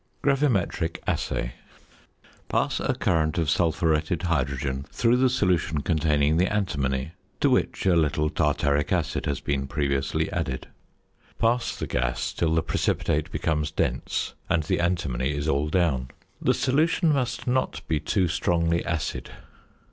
GRAVIMETRIC 0.23 0.99
ASSAY. 1.05 1.53
Pass 2.49 2.79
a 2.79 2.95
current 2.95 3.37
of 3.37 3.51
sulphuretted 3.51 4.23
hydrogen 4.23 4.87
through 4.91 5.15
the 5.17 5.29
solution 5.29 5.81
containing 5.83 6.37
the 6.37 6.51
antimony 6.51 7.11
to 7.39 7.51
which 7.51 7.85
a 7.85 7.95
little 7.95 8.27
tartaric 8.31 8.91
acid 8.91 9.27
has 9.27 9.39
been 9.39 9.67
previously 9.67 10.27
added. 10.31 10.67
Pass 11.37 11.75
the 11.77 11.85
gas 11.85 12.33
till 12.33 12.55
the 12.55 12.63
precipitate 12.63 13.31
becomes 13.31 13.69
dense, 13.69 14.33
and 14.49 14.63
the 14.63 14.79
antimony 14.79 15.33
is 15.33 15.47
all 15.47 15.69
down. 15.69 16.09
The 16.41 16.55
solution 16.55 17.13
must 17.13 17.45
not 17.45 17.87
be 17.87 17.99
too 17.99 18.27
strongly 18.27 18.83
acid. 18.83 19.29